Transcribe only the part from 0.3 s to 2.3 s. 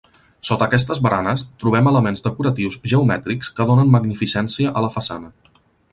Sota aquestes baranes trobem elements